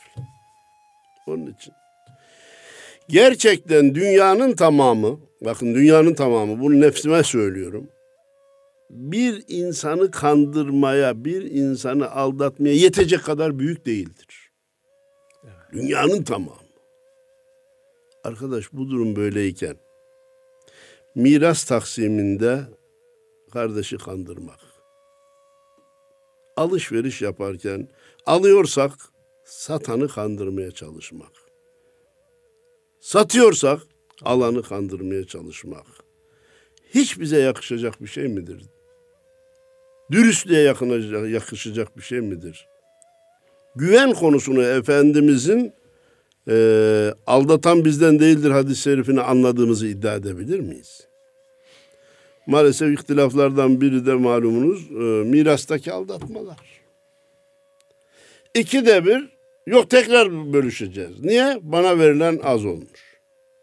[1.28, 1.74] Onun için.
[3.10, 7.88] Gerçekten dünyanın tamamı, bakın dünyanın tamamı, bunu nefsime söylüyorum.
[8.90, 14.43] Bir insanı kandırmaya, bir insanı aldatmaya yetecek kadar büyük değildir.
[15.74, 16.56] Dünyanın tamamı.
[18.24, 19.78] Arkadaş bu durum böyleyken
[21.16, 22.62] miras taksiminde
[23.54, 24.60] kardeşi kandırmak.
[26.58, 27.88] Alışveriş yaparken
[28.26, 28.92] alıyorsak
[29.46, 31.32] satanı kandırmaya çalışmak.
[33.00, 33.82] Satıyorsak
[34.22, 35.86] alanı kandırmaya çalışmak.
[36.90, 38.66] Hiç bize yakışacak bir şey midir?
[40.12, 40.74] Dürüstlüğe
[41.30, 42.73] yakışacak bir şey midir?
[43.76, 45.74] Güven konusunu Efendimizin
[46.50, 46.56] e,
[47.28, 51.08] aldatan bizden değildir hadis-i şerifini anladığımızı iddia edebilir miyiz?
[52.48, 56.58] Maalesef ihtilaflardan biri de malumunuz e, mirastaki aldatmalar.
[58.56, 59.30] İkide bir
[59.68, 61.20] yok tekrar bölüşeceğiz.
[61.20, 61.60] Niye?
[61.62, 63.20] Bana verilen az olmuş.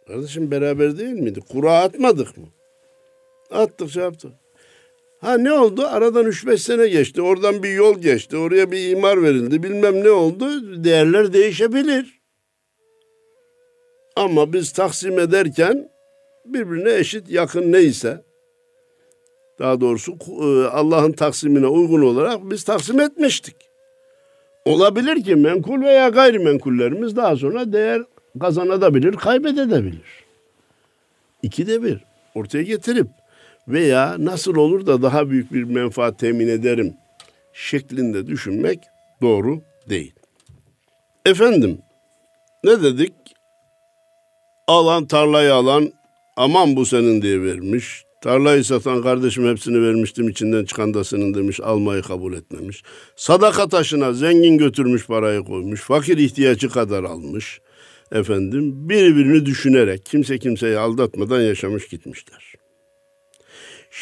[0.08, 1.40] Kardeşim beraber değil miydi?
[1.40, 2.46] Kura atmadık mı?
[3.50, 4.32] Attık şey yaptık.
[5.20, 5.87] Ha ne oldu?
[5.87, 7.22] Aradan 3-5 sene geçti.
[7.22, 8.37] Oradan bir yol geçti.
[8.37, 9.62] Oraya bir imar verildi.
[9.62, 10.85] Bilmem ne oldu.
[10.85, 12.20] Değerler değişebilir.
[14.16, 15.90] Ama biz taksim ederken
[16.44, 18.24] birbirine eşit yakın neyse
[19.59, 23.56] daha doğrusu e, Allah'ın taksimine uygun olarak biz taksim etmiştik.
[24.64, 28.02] Olabilir ki menkul veya gayrimenkullerimiz daha sonra değer
[28.40, 30.24] kazanabilir, kaybedebilir.
[31.42, 31.98] İkide bir
[32.35, 33.06] ortaya getirip
[33.68, 36.94] veya nasıl olur da daha büyük bir menfaat temin ederim
[37.52, 38.78] şeklinde düşünmek
[39.22, 40.12] doğru değil.
[41.26, 41.78] Efendim
[42.64, 43.12] ne dedik?
[44.66, 45.92] Alan tarlayı alan
[46.36, 48.04] aman bu senin diye vermiş.
[48.22, 52.82] Tarlayı satan kardeşim hepsini vermiştim içinden çıkan da senin demiş almayı kabul etmemiş.
[53.16, 55.80] Sadaka taşına zengin götürmüş parayı koymuş.
[55.80, 57.60] Fakir ihtiyacı kadar almış.
[58.12, 62.49] Efendim birbirini düşünerek kimse kimseyi aldatmadan yaşamış gitmişler.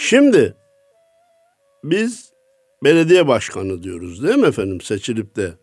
[0.00, 0.54] Şimdi
[1.84, 2.32] biz
[2.84, 5.54] belediye başkanı diyoruz değil mi efendim seçilip de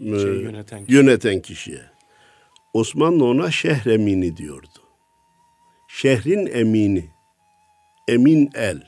[0.00, 0.96] şey, yöneten, kişi.
[0.96, 1.82] yöneten kişiye.
[2.74, 4.68] Osmanlı ona şehremini diyordu.
[5.88, 7.10] Şehrin emini.
[8.08, 8.82] Emin el.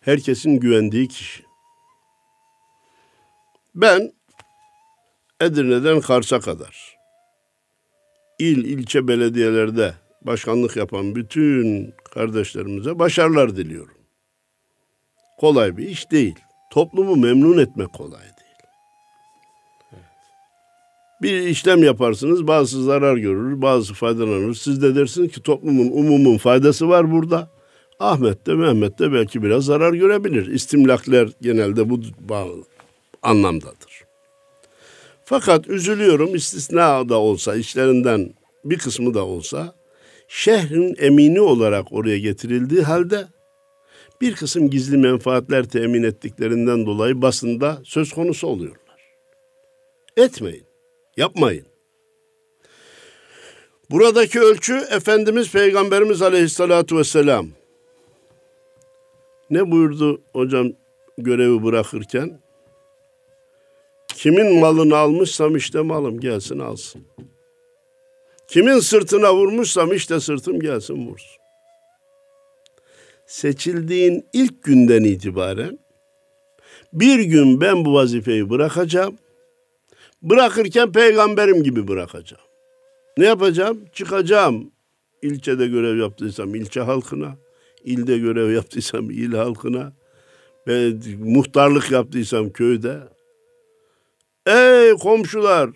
[0.00, 1.44] Herkesin güvendiği kişi.
[3.74, 4.12] Ben
[5.40, 6.98] Edirne'den Kars'a kadar
[8.38, 9.94] il ilçe belediyelerde
[10.28, 13.94] başkanlık yapan bütün kardeşlerimize başarılar diliyorum.
[15.38, 16.34] Kolay bir iş değil.
[16.72, 18.34] Toplumu memnun etmek kolay değil.
[21.22, 24.54] Bir işlem yaparsınız, bazı zarar görür, bazı faydalanır.
[24.54, 27.50] Siz de dersiniz ki toplumun, umumun faydası var burada.
[28.00, 30.46] Ahmet de Mehmet de belki biraz zarar görebilir.
[30.46, 32.00] İstimlakler genelde bu
[33.22, 34.04] anlamdadır.
[35.24, 39.78] Fakat üzülüyorum istisna da olsa, işlerinden bir kısmı da olsa
[40.28, 43.26] şehrin emini olarak oraya getirildiği halde
[44.20, 48.98] bir kısım gizli menfaatler temin ettiklerinden dolayı basında söz konusu oluyorlar.
[50.16, 50.64] Etmeyin,
[51.16, 51.66] yapmayın.
[53.90, 57.48] Buradaki ölçü Efendimiz Peygamberimiz Aleyhisselatü Vesselam.
[59.50, 60.72] Ne buyurdu hocam
[61.18, 62.40] görevi bırakırken?
[64.08, 67.02] Kimin malını almışsam işte malım gelsin alsın.
[68.48, 71.38] Kimin sırtına vurmuşsam işte sırtım gelsin vursun.
[73.26, 75.78] Seçildiğin ilk günden itibaren
[76.92, 79.18] bir gün ben bu vazifeyi bırakacağım.
[80.22, 82.42] Bırakırken peygamberim gibi bırakacağım.
[83.16, 83.84] Ne yapacağım?
[83.92, 84.70] Çıkacağım.
[85.22, 87.36] İlçede görev yaptıysam ilçe halkına,
[87.84, 89.92] ilde görev yaptıysam il halkına,
[90.66, 92.98] ve muhtarlık yaptıysam köyde.
[94.46, 95.70] Ey komşular,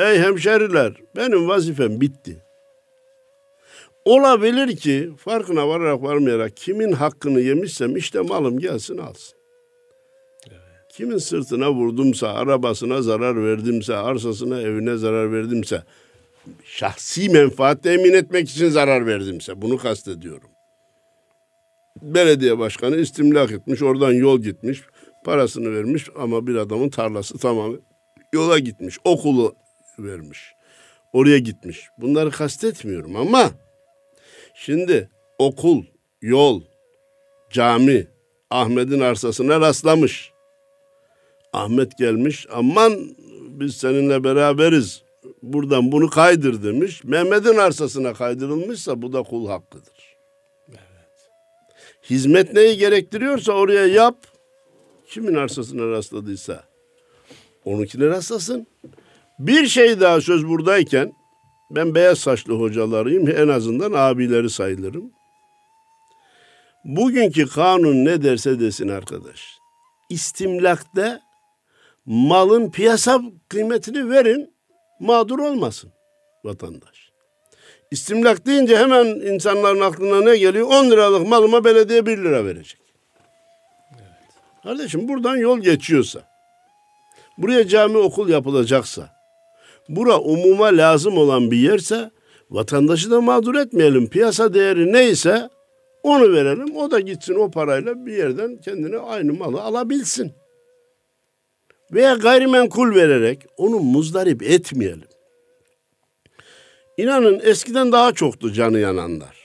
[0.00, 2.42] Ey hemşeriler benim vazifem bitti.
[4.04, 9.38] Olabilir ki farkına vararak varmayarak kimin hakkını yemişsem işte malım gelsin alsın.
[10.92, 15.82] Kimin sırtına vurdumsa, arabasına zarar verdimse, arsasına, evine zarar verdimse,
[16.64, 20.48] şahsi menfaat temin etmek için zarar verdimse bunu kastediyorum.
[22.02, 24.82] Belediye başkanı istimlak etmiş, oradan yol gitmiş,
[25.24, 27.76] parasını vermiş ama bir adamın tarlası tamamı
[28.32, 28.98] yola gitmiş.
[29.04, 29.54] Okulu
[30.04, 30.38] vermiş.
[31.12, 31.86] Oraya gitmiş.
[31.98, 33.50] Bunları kastetmiyorum ama
[34.54, 35.84] şimdi okul,
[36.22, 36.62] yol,
[37.50, 38.06] cami
[38.50, 40.32] Ahmet'in arsasına rastlamış.
[41.52, 43.16] Ahmet gelmiş aman
[43.48, 45.02] biz seninle beraberiz.
[45.42, 47.04] Buradan bunu kaydır demiş.
[47.04, 50.16] Mehmet'in arsasına kaydırılmışsa bu da kul hakkıdır.
[50.68, 51.30] Evet.
[52.10, 54.26] Hizmet neyi gerektiriyorsa oraya yap.
[55.06, 56.64] Kimin arsasına rastladıysa
[57.64, 58.66] onunkine rastlasın.
[59.40, 61.12] Bir şey daha söz buradayken
[61.70, 65.12] ben beyaz saçlı hocalarıyım en azından abileri sayılırım.
[66.84, 69.58] Bugünkü kanun ne derse desin arkadaş.
[70.10, 71.20] İstimlakta
[72.06, 74.54] malın piyasa kıymetini verin
[75.00, 75.92] mağdur olmasın
[76.44, 77.10] vatandaş.
[77.90, 80.68] İstimlak deyince hemen insanların aklına ne geliyor?
[80.68, 82.80] 10 liralık malıma belediye 1 lira verecek.
[83.94, 84.32] Evet.
[84.62, 86.20] Kardeşim buradan yol geçiyorsa,
[87.38, 89.19] buraya cami okul yapılacaksa,
[89.96, 92.10] bura umuma lazım olan bir yerse
[92.50, 94.08] vatandaşı da mağdur etmeyelim.
[94.08, 95.48] Piyasa değeri neyse
[96.02, 96.76] onu verelim.
[96.76, 100.32] O da gitsin o parayla bir yerden kendine aynı malı alabilsin.
[101.92, 105.08] Veya gayrimenkul vererek onu muzdarip etmeyelim.
[106.96, 109.36] İnanın eskiden daha çoktu canı yananlar.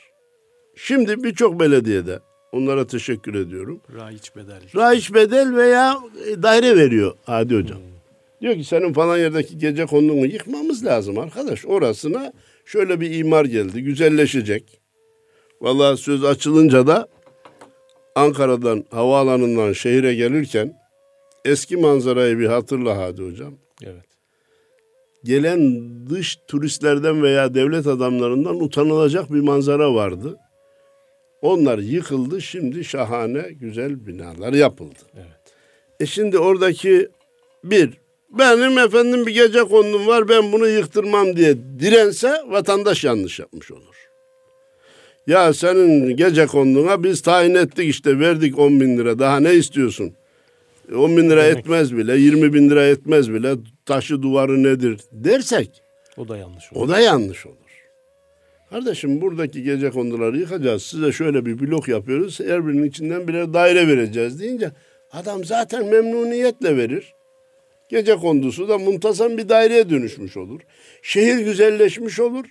[0.75, 2.19] Şimdi birçok belediyede
[2.55, 3.81] Onlara teşekkür ediyorum.
[3.95, 4.62] Raiç bedel.
[4.75, 5.97] Raiç bedel veya
[6.43, 7.77] daire veriyor Hadi Hocam.
[7.77, 7.94] Hmm.
[8.45, 11.65] Diyor ki senin falan yerdeki gece konduğunu yıkmamız lazım arkadaş.
[11.65, 12.34] Orasına
[12.65, 13.84] şöyle bir imar geldi.
[13.84, 14.81] Güzelleşecek.
[15.62, 17.08] Vallahi söz açılınca da
[18.15, 20.73] Ankara'dan havaalanından şehire gelirken
[21.45, 23.53] eski manzarayı bir hatırla Hadi Hocam.
[23.84, 24.05] Evet.
[25.23, 30.38] Gelen dış turistlerden veya devlet adamlarından utanılacak bir manzara vardı.
[31.41, 32.41] Onlar yıkıldı.
[32.41, 34.99] Şimdi şahane güzel binalar yapıldı.
[35.15, 35.55] Evet.
[35.99, 37.10] E şimdi oradaki
[37.63, 43.71] bir benim efendim bir gece kondum var ben bunu yıktırmam diye dirense vatandaş yanlış yapmış
[43.71, 43.95] olur.
[45.27, 50.13] Ya senin gece konduğuna biz tayin ettik işte verdik 10 bin lira daha ne istiyorsun?
[50.95, 51.57] 10 e, bin lira Demek.
[51.57, 55.81] etmez bile 20 bin lira etmez bile taşı duvarı nedir dersek.
[56.17, 56.85] O da yanlış olur.
[56.85, 57.55] O da yanlış olur.
[58.69, 60.83] Kardeşim buradaki gece konduları yıkacağız.
[60.83, 62.39] Size şöyle bir blok yapıyoruz.
[62.39, 64.71] Her birinin içinden birer daire vereceğiz deyince
[65.11, 67.14] adam zaten memnuniyetle verir.
[67.89, 70.62] Gece kondusu da muntazam bir daireye dönüşmüş olur.
[71.02, 72.45] Şehir güzelleşmiş olur.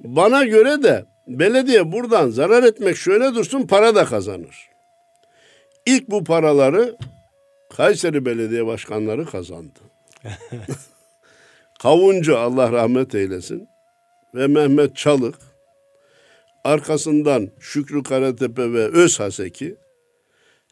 [0.00, 4.70] Bana göre de belediye buradan zarar etmek şöyle dursun para da kazanır.
[5.86, 6.96] İlk bu paraları
[7.76, 9.80] Kayseri Belediye Başkanları kazandı.
[11.82, 13.68] Kavuncu Allah rahmet eylesin
[14.34, 15.34] ve Mehmet Çalık
[16.64, 19.76] arkasından Şükrü Karatepe ve Öz Haseki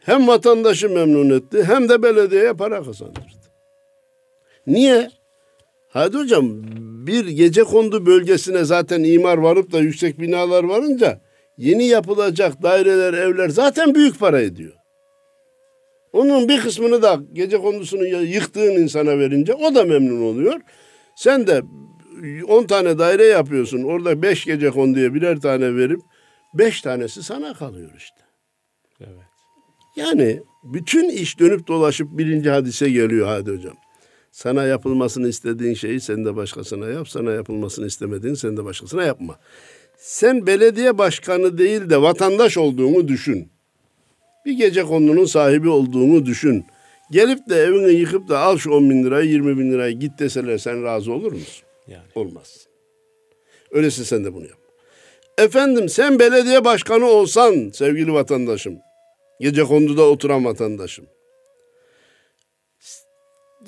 [0.00, 3.43] hem vatandaşı memnun etti hem de belediyeye para kazandırdı.
[4.66, 5.10] Niye?
[5.88, 6.62] Hadi hocam
[7.06, 11.20] bir gece kondu bölgesine zaten imar varıp da yüksek binalar varınca
[11.58, 14.72] yeni yapılacak daireler, evler zaten büyük para ediyor.
[16.12, 20.60] Onun bir kısmını da gece kondusunu yıktığın insana verince o da memnun oluyor.
[21.16, 21.62] Sen de
[22.48, 23.82] 10 tane daire yapıyorsun.
[23.82, 26.00] Orada 5 gece konduya birer tane verip
[26.54, 28.20] 5 tanesi sana kalıyor işte.
[29.00, 29.24] Evet.
[29.96, 33.76] Yani bütün iş dönüp dolaşıp birinci hadise geliyor hadi hocam.
[34.34, 37.08] Sana yapılmasını istediğin şeyi sen de başkasına yap.
[37.08, 39.38] Sana yapılmasını istemediğin sen de başkasına yapma.
[39.96, 43.48] Sen belediye başkanı değil de vatandaş olduğunu düşün.
[44.46, 46.66] Bir gece konunun sahibi olduğunu düşün.
[47.10, 50.58] Gelip de evini yıkıp da al şu 10 bin lirayı 20 bin lirayı git deseler
[50.58, 51.64] sen razı olur musun?
[51.88, 52.04] Yani.
[52.14, 52.66] Olmaz.
[53.70, 54.58] Öyleyse sen de bunu yap.
[55.38, 58.78] Efendim sen belediye başkanı olsan sevgili vatandaşım.
[59.40, 61.06] Gece konduda oturan vatandaşım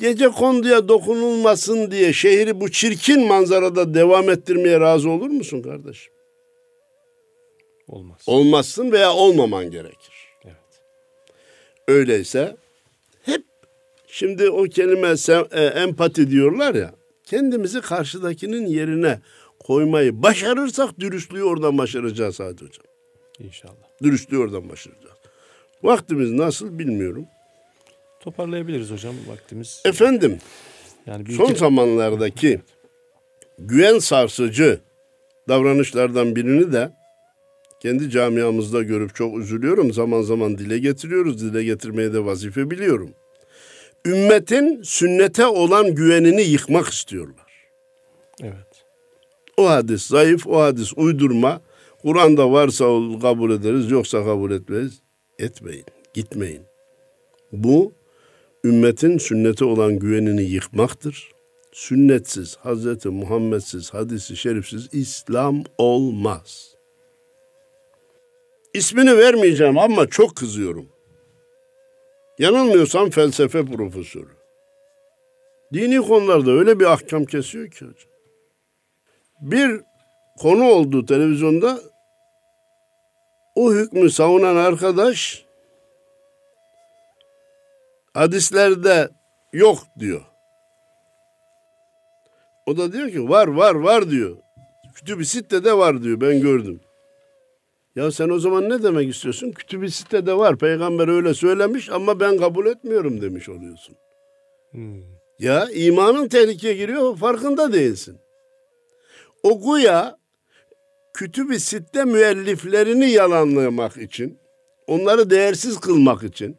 [0.00, 6.12] gece konduya dokunulmasın diye şehri bu çirkin manzarada devam ettirmeye razı olur musun kardeşim?
[7.88, 8.20] Olmaz.
[8.26, 10.14] Olmazsın veya olmaman gerekir.
[10.44, 10.54] Evet.
[11.88, 12.56] Öyleyse
[13.22, 13.42] hep
[14.06, 15.14] şimdi o kelime
[15.52, 19.20] e, empati diyorlar ya kendimizi karşıdakinin yerine
[19.58, 22.86] koymayı başarırsak dürüstlüğü oradan başaracağız Hadi Hocam.
[23.38, 24.02] İnşallah.
[24.02, 25.16] Dürüstlüğü oradan başaracağız.
[25.82, 27.26] Vaktimiz nasıl bilmiyorum.
[28.26, 29.82] Toparlayabiliriz hocam vaktimiz.
[29.84, 30.38] Efendim,
[31.06, 31.58] yani son iki...
[31.58, 32.60] zamanlardaki
[33.58, 34.80] güven sarsıcı
[35.48, 36.92] davranışlardan birini de
[37.82, 39.92] kendi camiamızda görüp çok üzülüyorum.
[39.92, 41.42] Zaman zaman dile getiriyoruz.
[41.42, 43.10] Dile getirmeye de vazife biliyorum.
[44.06, 47.46] Ümmetin sünnete olan güvenini yıkmak istiyorlar.
[48.42, 48.84] Evet.
[49.56, 51.60] O hadis zayıf, o hadis uydurma.
[52.02, 52.84] Kur'an'da varsa
[53.22, 55.02] kabul ederiz, yoksa kabul etmeyiz.
[55.38, 55.84] Etmeyin,
[56.14, 56.62] gitmeyin.
[57.52, 57.92] Bu
[58.66, 61.32] ümmetin sünnete olan güvenini yıkmaktır.
[61.72, 66.74] Sünnetsiz, Hazreti Muhammedsiz, hadisi şerifsiz İslam olmaz.
[68.74, 70.86] İsmini vermeyeceğim ama çok kızıyorum.
[72.38, 74.36] Yanılmıyorsam felsefe profesörü.
[75.72, 78.10] Dini konularda öyle bir ahkam kesiyor ki hocam.
[79.40, 79.80] Bir
[80.38, 81.80] konu oldu televizyonda.
[83.54, 85.45] O hükmü savunan arkadaş
[88.16, 89.08] hadislerde
[89.52, 90.22] yok diyor.
[92.66, 94.36] O da diyor ki var var var diyor.
[94.94, 96.80] Kütüb-i Sitte'de var diyor ben gördüm.
[97.96, 99.52] Ya sen o zaman ne demek istiyorsun?
[99.52, 100.58] Kütüb-i Sitte'de var.
[100.58, 103.96] Peygamber öyle söylemiş ama ben kabul etmiyorum demiş oluyorsun.
[104.70, 105.02] Hmm.
[105.38, 108.18] Ya imanın tehlikeye giriyor farkında değilsin.
[109.42, 110.16] O guya
[111.14, 114.38] Kütüb-i Sitte müelliflerini yalanlamak için,
[114.86, 116.56] onları değersiz kılmak için,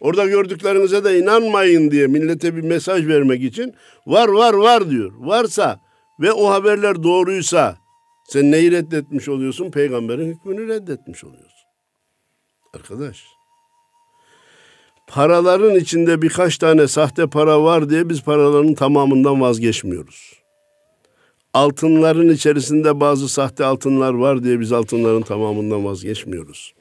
[0.00, 3.74] Orada gördüklerinize de inanmayın diye millete bir mesaj vermek için
[4.06, 5.12] var var var diyor.
[5.18, 5.80] Varsa
[6.20, 7.78] ve o haberler doğruysa
[8.28, 9.70] sen neyi reddetmiş oluyorsun?
[9.70, 11.66] Peygamberin hükmünü reddetmiş oluyorsun.
[12.74, 13.24] Arkadaş.
[15.08, 20.32] Paraların içinde birkaç tane sahte para var diye biz paraların tamamından vazgeçmiyoruz.
[21.54, 26.74] Altınların içerisinde bazı sahte altınlar var diye biz altınların tamamından vazgeçmiyoruz.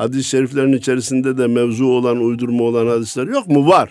[0.00, 3.68] Hadis-i şeriflerin içerisinde de mevzu olan, uydurma olan hadisler yok mu?
[3.68, 3.90] Var.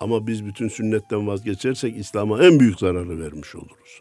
[0.00, 4.00] Ama biz bütün sünnetten vazgeçersek İslam'a en büyük zararı vermiş oluruz.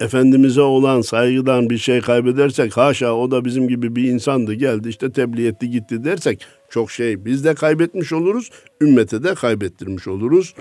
[0.00, 5.12] Efendimiz'e olan saygıdan bir şey kaybedersek haşa o da bizim gibi bir insandı geldi işte
[5.12, 8.50] tebliğ etti gitti dersek çok şey biz de kaybetmiş oluruz
[8.80, 10.54] ümmete de kaybettirmiş oluruz.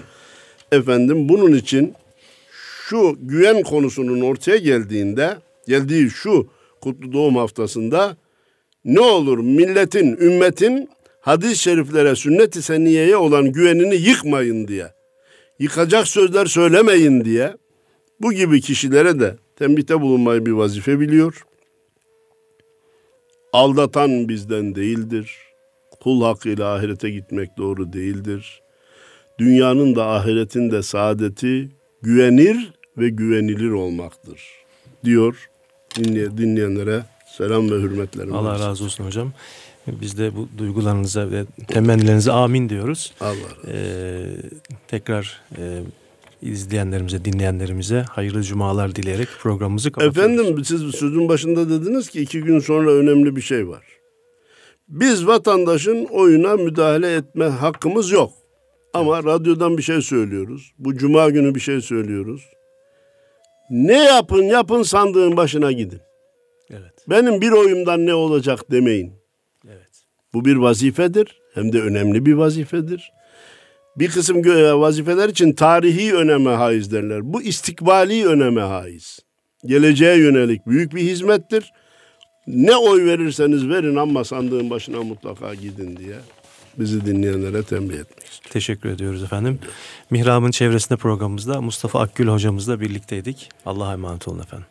[0.72, 1.94] Efendim bunun için
[2.90, 5.38] şu güven konusunun ortaya geldiğinde
[5.68, 6.48] geldiği şu
[6.82, 8.18] kutlu doğum haftasında
[8.88, 10.90] ne olur milletin ümmetin
[11.22, 14.94] hadis-i şeriflere sünnet-i seniyeye olan güvenini yıkmayın diye
[15.60, 17.58] yıkacak sözler söylemeyin diye
[18.22, 21.46] bu gibi kişilere de tembihte bulunmayı bir vazife biliyor.
[23.54, 25.38] Aldatan bizden değildir.
[26.00, 28.62] Kul hakkıyla ahirete gitmek doğru değildir.
[29.40, 31.70] Dünyanın da ahiretin de saadeti
[32.02, 34.42] güvenir ve güvenilir olmaktır
[35.04, 35.50] diyor
[36.38, 37.04] dinleyenlere
[37.38, 38.36] selam ve hürmetlerim.
[38.36, 39.32] Allah razı olsun hocam.
[39.88, 43.14] Biz de bu duygularınıza ve temennilerinize amin diyoruz.
[43.22, 43.70] Allah razı olsun.
[43.74, 44.26] Ee,
[44.88, 45.82] tekrar e,
[46.42, 50.18] izleyenlerimize, dinleyenlerimize hayırlı cumalar dileyerek programımızı kapatıyoruz.
[50.18, 53.84] Efendim siz sözün başında dediniz ki iki gün sonra önemli bir şey var.
[54.88, 58.32] Biz vatandaşın oyuna müdahale etme hakkımız yok.
[58.94, 60.74] Ama radyodan bir şey söylüyoruz.
[60.80, 62.42] Bu cuma günü bir şey söylüyoruz.
[63.70, 66.07] Ne yapın yapın sandığın başına gidin.
[66.70, 66.94] Evet.
[67.10, 69.14] Benim bir oyumdan ne olacak demeyin.
[69.68, 70.04] Evet.
[70.34, 71.42] Bu bir vazifedir.
[71.54, 73.12] Hem de önemli bir vazifedir.
[73.96, 74.46] Bir kısım
[74.82, 77.34] vazifeler için tarihi öneme haiz derler.
[77.34, 79.20] Bu istikbali öneme haiz.
[79.66, 81.74] Geleceğe yönelik büyük bir hizmettir.
[82.48, 86.16] Ne oy verirseniz verin ama sandığın başına mutlaka gidin diye
[86.80, 88.50] bizi dinleyenlere tembih etmek istiyorum.
[88.52, 89.60] Teşekkür ediyoruz efendim.
[90.10, 93.50] Mihrab'ın çevresinde programımızda Mustafa Akgül hocamızla birlikteydik.
[93.66, 94.68] Allah'a emanet olun efendim.